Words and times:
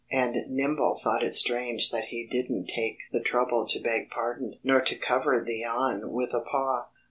And 0.11 0.35
Nimble 0.49 0.97
thought 1.03 1.21
it 1.21 1.35
strange 1.35 1.91
that 1.91 2.05
he 2.05 2.25
didn't 2.25 2.65
take 2.65 2.97
the 3.11 3.21
trouble 3.21 3.67
to 3.67 3.79
beg 3.79 4.09
pardon, 4.09 4.55
nor 4.63 4.81
to 4.81 4.95
cover 4.95 5.39
the 5.39 5.57
yawn 5.59 6.11
with 6.11 6.33
a 6.33 6.41
paw. 6.41 6.89